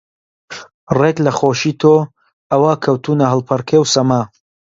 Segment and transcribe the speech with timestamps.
[0.99, 1.95] ڕێک لە خۆشی تۆ
[2.51, 4.21] ئەوا کەوتوونە هەڵپەڕکێ و سەما